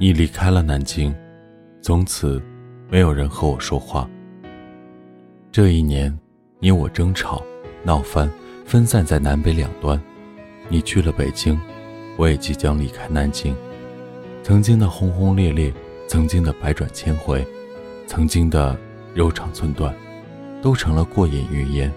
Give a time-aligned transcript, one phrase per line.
[0.00, 1.12] 你离开了南京，
[1.82, 2.40] 从此
[2.88, 4.08] 没有人和我说话。
[5.50, 6.16] 这一年，
[6.60, 7.42] 你我争吵、
[7.82, 8.30] 闹翻，
[8.64, 10.00] 分散在南北两端。
[10.68, 11.58] 你去了北京，
[12.16, 13.56] 我也即将离开南京。
[14.44, 15.74] 曾经的轰轰烈烈，
[16.06, 17.44] 曾经的百转千回，
[18.06, 18.78] 曾经的
[19.14, 19.92] 柔肠寸断，
[20.62, 21.92] 都成了过眼云烟。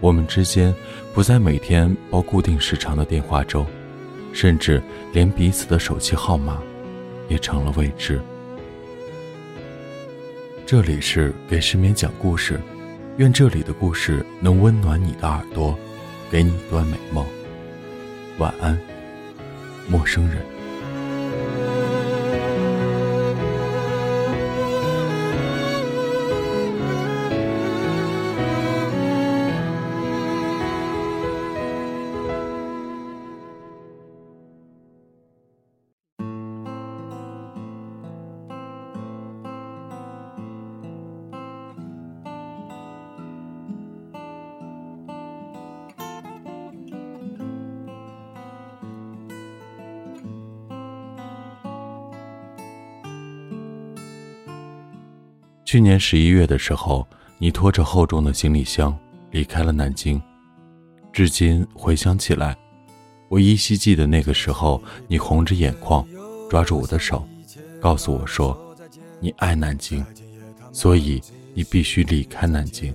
[0.00, 0.74] 我们之间
[1.12, 3.66] 不再每天煲固定时长的电话粥，
[4.32, 6.58] 甚至连彼此的手机号码。
[7.28, 8.20] 也成了未知。
[10.64, 12.60] 这里是给失眠讲故事，
[13.18, 15.78] 愿这里的故事能温暖你的耳朵，
[16.30, 17.24] 给你一段美梦。
[18.38, 18.78] 晚安，
[19.88, 21.65] 陌生人。
[55.76, 58.98] 去年十一月的时候，你拖着厚重的行李箱
[59.30, 60.18] 离开了南京。
[61.12, 62.56] 至今回想起来，
[63.28, 66.02] 我依稀记得那个时候，你红着眼眶，
[66.48, 67.28] 抓住我的手，
[67.78, 68.58] 告诉我说
[69.20, 70.02] ：“你爱南京，
[70.72, 71.20] 所以
[71.52, 72.90] 你必须离开南京。”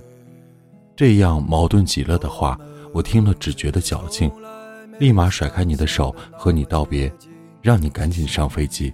[0.96, 2.58] 这样矛盾极了的话，
[2.92, 4.28] 我听了只觉得矫情，
[4.98, 7.12] 立马甩开你的手和你道别，
[7.60, 8.92] 让你赶紧上飞机，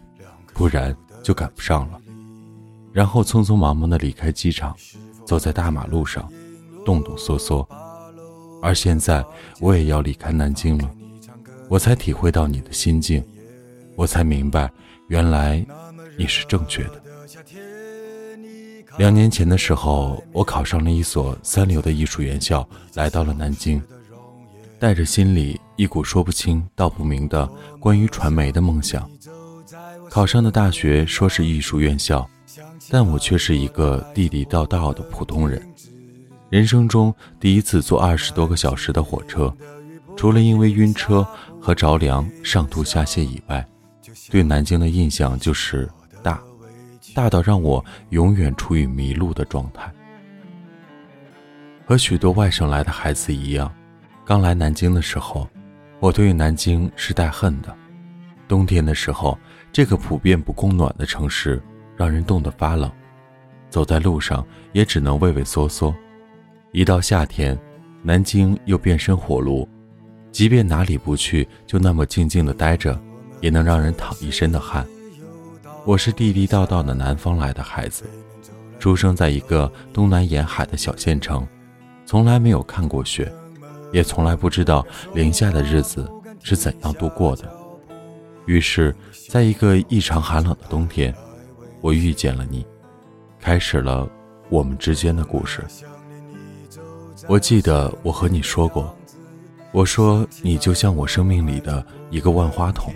[0.53, 1.99] 不然就赶不上了。
[2.93, 4.75] 然后匆匆忙忙地离开机场，
[5.25, 6.31] 走在大马路上，
[6.85, 7.67] 动动嗦嗦。
[8.61, 9.25] 而现在
[9.61, 10.91] 我也要离开南京了，
[11.69, 13.25] 我才体会到你的心境，
[13.95, 14.71] 我才明白，
[15.07, 15.65] 原来
[16.17, 17.03] 你是正确的。
[18.97, 23.81] 两年前的时候，我考上了一所三流的艺术院校，来到了南京，
[24.81, 27.49] 带着心里一股说不清道不明的
[27.79, 29.09] 关于传媒的梦想。
[30.11, 32.29] 考上的大学说是艺术院校。
[32.91, 35.61] 但我却是一个地地道道的普通人。
[36.51, 39.55] 人生中第一次坐二十多个小时的火车，
[40.17, 41.27] 除了因为晕车
[41.61, 43.67] 和着凉上吐下泻以外，
[44.31, 45.89] 对南京的印象就是
[46.23, 46.43] 大，
[47.15, 49.93] 大到让我永远处于迷路的状态。
[51.85, 53.71] 和许多外省来的孩子一样，
[54.25, 55.49] 刚来南京的时候，
[56.01, 57.75] 我对南京是带恨的。
[58.47, 59.39] 冬天的时候，
[59.71, 61.63] 这个普遍不供暖的城市。
[61.99, 62.89] 让人冻得发冷，
[63.69, 65.93] 走在路上也只能畏畏缩缩。
[66.71, 67.59] 一到夏天，
[68.05, 69.69] 南京又变身火炉，
[70.31, 72.97] 即便哪里不去，就那么静静的待着，
[73.41, 74.87] 也能让人淌一身的汗。
[75.85, 78.05] 我是地地道道的南方来的孩子，
[78.79, 81.45] 出生在一个东南沿海的小县城，
[82.07, 83.29] 从来没有看过雪，
[83.93, 86.09] 也从来不知道零下的日子
[86.45, 87.53] 是怎样度过的。
[88.47, 88.95] 于是，
[89.29, 91.13] 在一个异常寒冷的冬天。
[91.81, 92.67] 我遇见了你，
[93.41, 94.09] 开始了
[94.49, 95.65] 我们之间的故事。
[97.27, 98.95] 我记得我和你说过，
[99.73, 102.93] 我说你就像我生命里的一个万花筒，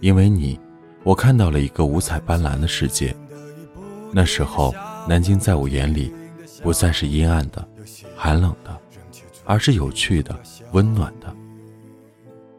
[0.00, 0.58] 因为你，
[1.04, 3.14] 我看到了一个五彩斑斓的世界。
[4.12, 4.74] 那时候，
[5.08, 6.12] 南京在我眼里，
[6.62, 7.66] 不再是阴暗的、
[8.16, 8.78] 寒冷的，
[9.44, 10.38] 而是有趣的、
[10.72, 11.34] 温暖的。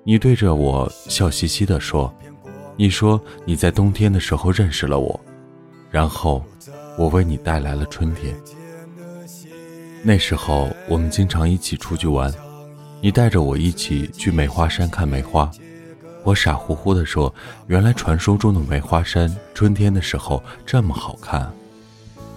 [0.03, 2.13] 你对着我笑嘻嘻地说
[2.75, 5.19] ：“你说你在冬天的时候认识了我。”
[5.93, 6.43] 然后，
[6.97, 8.35] 我为你带来了春天。
[10.01, 12.33] 那时候，我们经常一起出去玩，
[12.99, 15.51] 你带着我一起去梅花山看梅花。
[16.23, 17.31] 我傻乎乎地说
[17.69, 21.47] ：“原来传说中的梅花山，春天的时候这么好看。”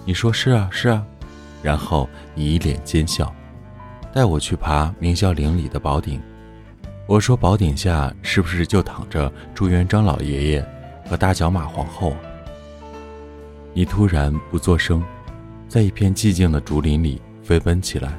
[0.05, 1.03] 你说：“是啊，是啊。”
[1.63, 3.33] 然后你一脸奸笑，
[4.13, 6.21] 带我去爬明孝陵里的宝顶。
[7.07, 10.63] 我说：“宝顶下是不是就躺着朱元璋老爷爷
[11.09, 12.15] 和大脚马皇后？”
[13.73, 15.03] 你突然不作声，
[15.67, 18.11] 在一片寂静的竹林里飞奔起来，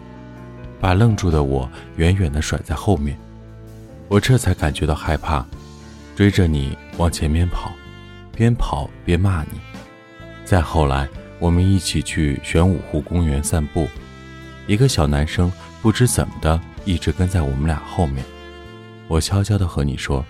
[0.81, 3.19] 把愣住的我远远地甩在后面。
[4.09, 5.45] 我这才感觉到害怕，
[6.15, 7.73] 追着你往前面跑，
[8.35, 9.61] 边跑边骂你。
[10.45, 11.09] 再后来，
[11.39, 13.87] 我们一起去玄武湖公园散步，
[14.67, 15.53] 一个小男生
[15.83, 18.25] 不知怎么的一直跟在我们俩后面。
[19.09, 20.25] 我悄悄地和你说：“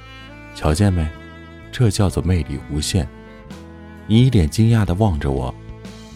[0.56, 1.06] 瞧见没？
[1.70, 3.06] 这叫做魅力无限。”
[4.10, 5.54] 你一脸惊讶地望着我，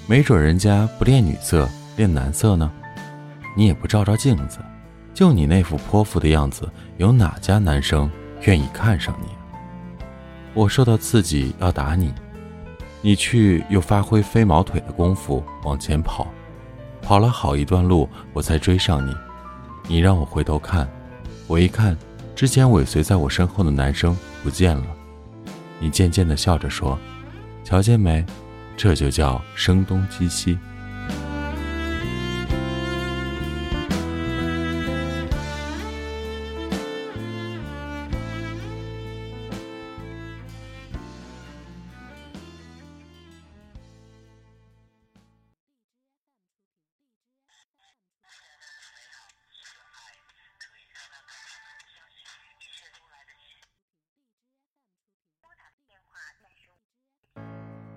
[0.07, 2.73] 没准人家不练女色，练男色呢。
[3.55, 4.61] 你也不照照镜子，
[5.13, 6.67] 就你那副泼妇的样子，
[6.97, 8.11] 有哪家男生
[8.47, 9.29] 愿意看上你？
[10.55, 12.15] 我受到刺激要打你，
[13.03, 16.27] 你去又发挥飞毛腿的功夫往前跑，
[17.03, 19.15] 跑了好一段路我才追上你。
[19.87, 20.89] 你让我回头看，
[21.47, 21.95] 我一看，
[22.35, 24.87] 之前尾随在我身后的男生不见了。
[25.79, 26.99] 你渐渐地笑着说
[27.65, 28.25] ：“瞧见没，
[28.77, 30.59] 这就叫声东击西。”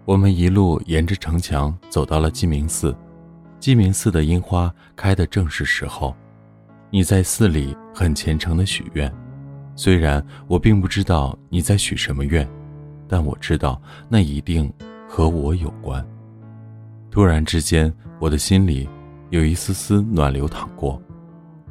[0.05, 2.95] 我们一路沿着城墙走到了鸡鸣寺，
[3.59, 6.15] 鸡鸣寺的樱花开的正是时候。
[6.91, 9.11] 你在寺里很虔诚的许愿，
[9.75, 12.47] 虽然我并不知道你在许什么愿，
[13.07, 14.71] 但我知道那一定
[15.09, 16.05] 和我有关。
[17.09, 18.87] 突然之间，我的心里
[19.31, 21.01] 有一丝丝暖流淌过，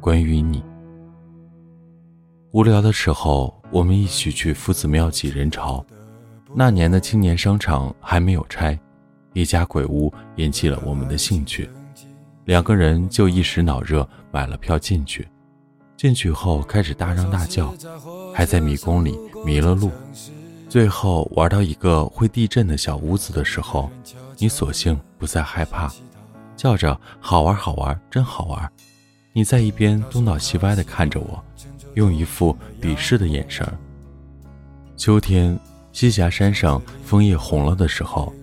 [0.01, 0.61] 关于你。
[2.51, 5.83] 无聊的时候，我们一起去夫子庙挤人潮。
[6.57, 8.79] 那年的青年商场还没有拆，
[9.33, 11.69] 一家鬼屋引起了我们的兴趣，
[12.45, 15.27] 两个人就一时脑热买了票进去。
[15.97, 17.73] 进去后开始大嚷大叫，
[18.33, 19.91] 还在迷宫里迷了路。
[20.69, 23.91] 最后玩到一个会地震的小屋子的时候，
[24.37, 25.91] 你索性不再害怕，
[26.55, 28.71] 叫着好玩好玩真好玩。
[29.33, 31.43] 你在一边东倒西歪地看着我，
[31.95, 33.67] 用一副鄙视的眼神。
[34.95, 35.59] 秋天。
[35.95, 38.33] 栖霞山上枫叶红了的时候，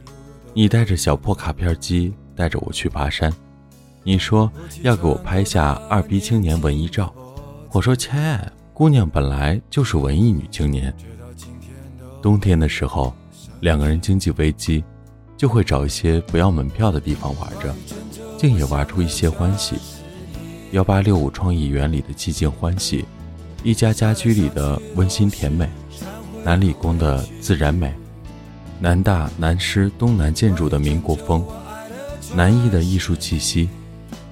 [0.55, 3.31] 你带着小破卡片机带着我去爬山。
[4.03, 4.51] 你说
[4.81, 7.15] 要给我拍下二逼青年文艺照，
[7.71, 8.11] 我说切，
[8.73, 10.91] 姑娘本来就是文艺女青年。
[12.23, 13.15] 冬天的时候，
[13.61, 14.83] 两个人经济危机，
[15.37, 17.75] 就会找一些不要门票的地方玩着，
[18.39, 19.77] 竟也玩出一些欢喜。
[20.71, 23.05] 幺八六五创意园里的寂静欢喜，
[23.63, 25.69] 一家家居里的温馨甜美。
[26.45, 27.95] 南理工的自然美，
[28.81, 31.45] 南大南师东南建筑的民国风，
[32.35, 33.69] 南艺的艺术气息，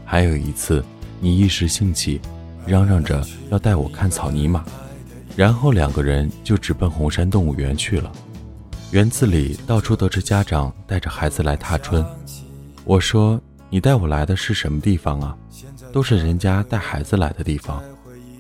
[0.04, 0.84] 还有一次，
[1.20, 2.20] 你一时兴起，
[2.66, 4.64] 嚷嚷着要带我看草泥马，
[5.36, 8.10] 然后两个人就直奔红山动物园去了。
[8.90, 12.04] 园子里到处都是家长带着孩子来踏春。
[12.84, 13.40] 我说
[13.70, 15.36] ：“你带我来的是什么地方啊？
[15.92, 17.80] 都是人家带孩子来的地方。”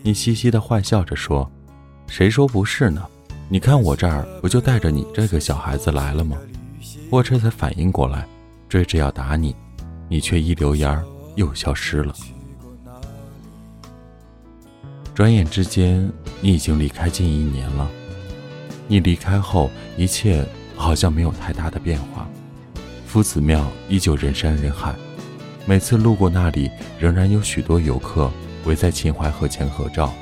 [0.02, 1.48] 你嘻嘻的坏笑着说
[2.08, 3.06] ：“谁说不是呢？”
[3.52, 6.38] 你看我这儿不就带着你这个小孩子来了吗？
[7.10, 8.24] 我这才反应过来，
[8.68, 9.56] 追着要打你，
[10.08, 11.04] 你却一溜烟儿
[11.34, 12.14] 又消失了。
[15.12, 16.08] 转眼之间，
[16.40, 17.90] 你已经离开近一年了。
[18.86, 22.28] 你离开后，一切好像没有太大的变化。
[23.04, 24.94] 夫子庙依旧人山人海，
[25.66, 26.70] 每次路过那里，
[27.00, 28.30] 仍然有许多游客
[28.64, 30.14] 围在秦淮河前合照，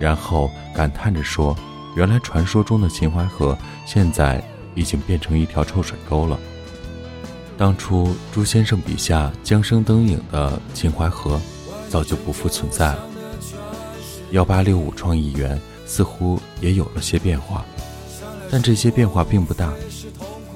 [0.00, 1.56] 然后感叹着说。
[1.94, 4.42] 原来传说中的秦淮河，现在
[4.74, 6.38] 已经变成一条臭水沟了。
[7.56, 11.40] 当初朱先生笔下江声灯影的秦淮河，
[11.88, 12.98] 早就不复存在了。
[14.30, 17.64] 幺八六五创意园似乎也有了些变化，
[18.50, 19.72] 但这些变化并不大。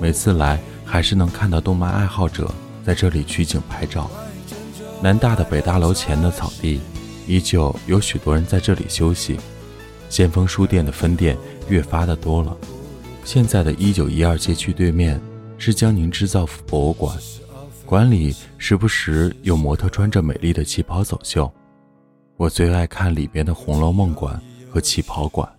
[0.00, 2.52] 每次来，还是能看到动漫爱好者
[2.84, 4.10] 在这里取景拍照。
[5.00, 6.80] 南大的北大楼前的草地，
[7.26, 9.40] 依旧有许多人在这里休息。
[10.12, 11.34] 先锋书店的分店
[11.70, 12.54] 越发的多了。
[13.24, 15.18] 现在的一九一二街区对面
[15.56, 17.16] 是江宁织造博物馆，
[17.86, 21.50] 馆里时不时有模特穿着美丽的旗袍走秀。
[22.36, 24.38] 我最爱看里边的《红楼梦》馆
[24.70, 25.50] 和旗袍馆。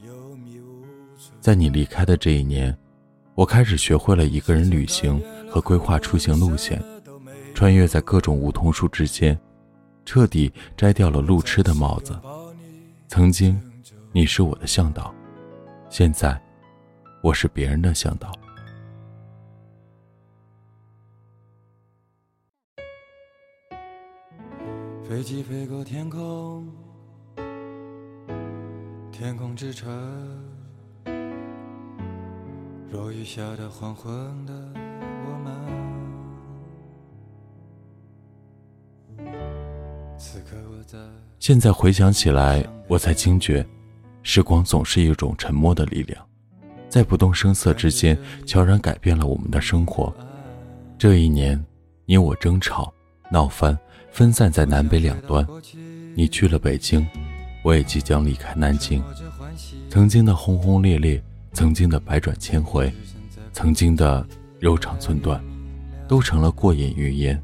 [1.41, 2.77] 在你离开的这一年，
[3.33, 5.19] 我开始学会了一个人旅行
[5.49, 6.79] 和规划出行路线，
[7.55, 9.35] 穿越在各种梧桐树之间，
[10.05, 12.15] 彻底摘掉了路痴的帽子。
[13.07, 13.59] 曾经。
[14.15, 15.11] 你是我的向导，
[15.89, 16.39] 现在
[17.23, 18.31] 我是别人的向导。
[25.03, 26.71] 飞机飞过天空，
[29.11, 29.91] 天空之城，
[32.91, 34.13] 落雨下的黄昏
[34.45, 34.53] 的
[35.25, 35.39] 我
[39.17, 39.27] 们。
[40.19, 40.99] 此刻我在。
[41.39, 43.65] 现在回想起来，我才惊觉。
[44.23, 46.25] 时光总是一种沉默的力量，
[46.89, 50.11] 在不动声色之间悄然改变了我们的生活。
[50.97, 51.61] 这一年，
[52.05, 52.91] 你我争吵、
[53.29, 53.77] 闹翻，
[54.11, 55.45] 分散在南北两端。
[56.15, 57.05] 你去了北京，
[57.63, 59.03] 我也即将离开南京。
[59.89, 62.91] 曾经的轰轰烈烈，曾经的百转千回，
[63.51, 64.25] 曾经的
[64.59, 65.43] 柔肠寸断，
[66.07, 67.39] 都成了过眼云烟。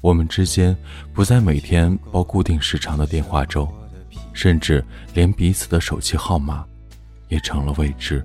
[0.00, 0.74] 我们之间
[1.12, 3.68] 不再每天煲固定时长的电话粥，
[4.36, 6.62] 甚至连彼此的手机号码
[7.28, 8.22] 也成了未知。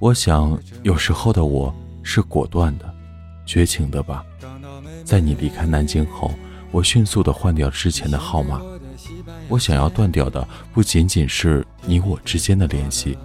[0.00, 2.92] 我想，有时候的我是果断的、
[3.46, 4.24] 绝情的吧。
[5.04, 6.34] 在你离开南京后，
[6.72, 8.60] 我迅速的换掉之前的号码。
[9.48, 13.16] 我想要断掉的不仅仅是你我之间的联系，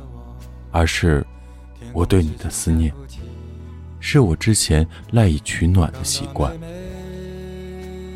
[0.71, 1.25] 而是
[1.91, 2.93] 我对你的思念，
[3.99, 6.55] 是我之前赖以取暖的习惯。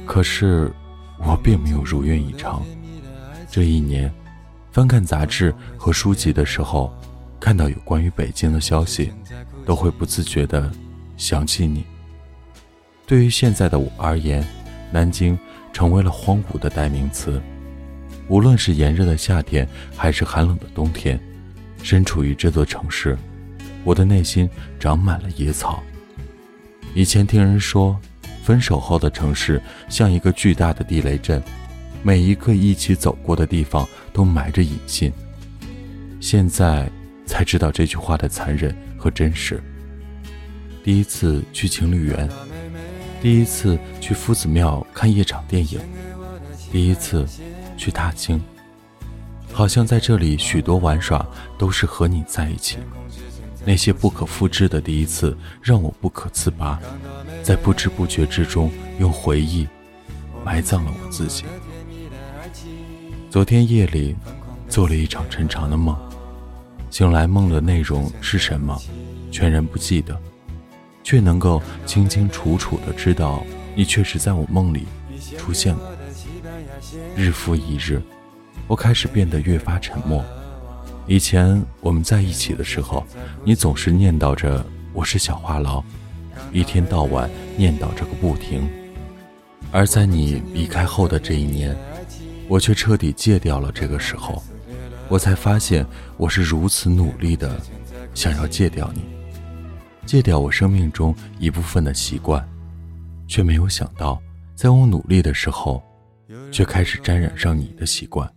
[0.06, 0.72] 可是，
[1.18, 2.64] 我并没有如愿以偿。
[3.52, 4.12] 这一年，
[4.72, 6.94] 翻看杂志和书籍的时候，
[7.40, 9.12] 看到有关于北京的消息，
[9.66, 10.72] 都会不自觉地
[11.18, 11.84] 想起你。
[13.08, 14.46] 对于现在的我而言，
[14.92, 15.38] 南京
[15.74, 17.42] 成为了荒芜的代名词。
[18.28, 21.20] 无论是炎热的夏天，还是寒冷的冬天，
[21.82, 23.18] 身处于这座城市，
[23.84, 24.48] 我的内心
[24.80, 25.82] 长满了野草。
[26.94, 28.00] 以前听人说。
[28.42, 31.44] 分手后的城市像一个巨大的地雷阵，
[32.02, 35.12] 每一个一起走过的地方都埋着隐信。
[36.20, 36.90] 现在
[37.26, 39.62] 才知道这句话的残忍和真实。
[40.84, 42.30] 第一次去情侣园，
[43.22, 45.80] 第一次去夫子庙看一场电影，
[46.72, 47.26] 第一次
[47.78, 48.42] 去踏青，
[49.52, 51.26] 好像在这里许多玩耍
[51.58, 52.78] 都是和你在一起。
[53.66, 56.80] 那些不可复制的第一次，让我不可自拔，
[57.44, 59.68] 在不知不觉之中，用回忆
[60.46, 61.44] 埋葬了我自己。
[63.30, 64.16] 昨天夜里
[64.68, 65.96] 做了一场沉长的梦，
[66.90, 68.76] 醒来梦的内容是什么，
[69.32, 70.20] 全然不记得，
[71.04, 73.44] 却能够清清楚楚的知道，
[73.76, 74.88] 你确实在我梦里
[75.38, 75.86] 出现过。
[77.16, 78.02] 日复一日，
[78.66, 80.26] 我开始变得越发沉默。
[81.06, 83.06] 以前我们在一起的时候，
[83.44, 85.84] 你总是念叨着我是小话痨，
[86.52, 88.68] 一天到晚念叨着个不停。
[89.72, 91.78] 而在你离开后的这一年，
[92.50, 94.42] 我却彻底戒掉了这个时候，
[95.08, 95.86] 我才发现
[96.18, 97.62] 我是如此努力的
[98.16, 99.04] 想要戒掉你，
[100.04, 102.44] 戒掉我生命中一部分的习惯，
[103.28, 104.20] 却没有想到，
[104.56, 105.82] 在我努力的时候，
[106.52, 108.28] 却开始沾染上你的习惯。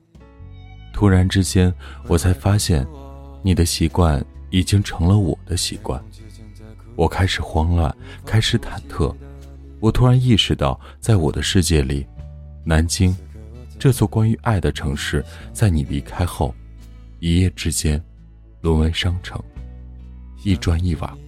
[0.93, 1.73] 突然之间，
[2.07, 2.87] 我才发现，
[3.43, 6.01] 你的习惯已经成了我的习惯。
[6.97, 9.15] 我开始慌乱，开始忐忑。
[9.81, 12.07] 我突然意识到，在我的世界里，
[12.63, 13.17] 南京，
[13.83, 16.55] 这座关于爱的城市，在你离开后，
[17.19, 18.01] 一夜之间，
[18.61, 19.43] 沦为商城，
[20.45, 21.19] 一砖一瓦，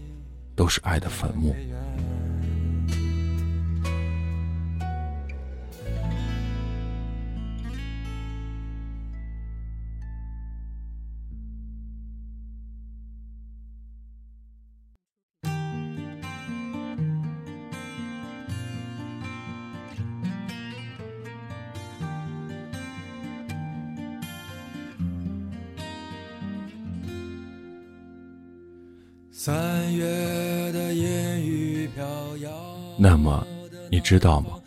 [0.54, 1.52] 都是爱的坟墓。
[29.44, 30.06] 三月
[30.72, 32.02] 的烟雨飘
[32.38, 32.50] 摇。
[32.96, 33.46] 那么，
[33.90, 34.58] 你知道吗？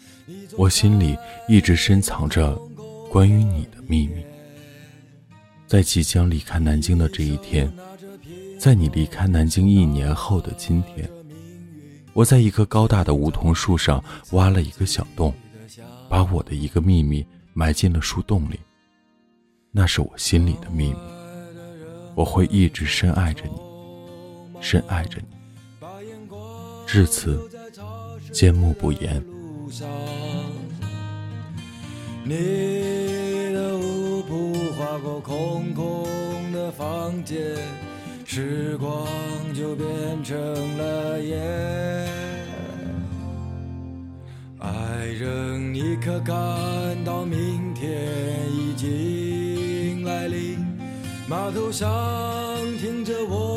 [0.55, 1.17] 我心里
[1.47, 2.55] 一直深藏着
[3.09, 4.23] 关于你的秘密。
[5.65, 7.73] 在即将离开南京的这一天，
[8.59, 11.09] 在你离开南京一年后的今天，
[12.13, 14.03] 我在一棵高大的梧桐树上
[14.33, 15.33] 挖了一个小洞，
[16.07, 18.59] 把我的一个秘密埋进了树洞里。
[19.71, 20.99] 那是我心里的秘密，
[22.13, 23.66] 我会一直深爱着你。
[24.59, 25.27] 深爱着你，
[26.85, 27.49] 至此
[28.33, 29.23] 缄默不言。
[32.23, 36.05] 你的舞步划过空空
[36.51, 37.37] 的房间，
[38.25, 39.07] 时光
[39.53, 39.87] 就变
[40.23, 40.37] 成
[40.77, 42.07] 了烟。
[44.59, 46.35] 爱人，你可感
[47.05, 50.57] 到明天已经来临？
[51.29, 51.87] 码头上
[52.79, 53.56] 停着我。